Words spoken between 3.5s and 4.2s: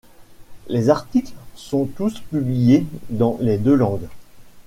deux langues.